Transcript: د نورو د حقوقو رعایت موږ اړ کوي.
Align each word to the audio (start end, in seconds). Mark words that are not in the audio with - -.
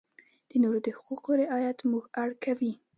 د 0.49 0.51
نورو 0.63 0.79
د 0.85 0.87
حقوقو 0.95 1.31
رعایت 1.41 1.77
موږ 1.89 2.03
اړ 2.21 2.29
کوي. 2.43 2.73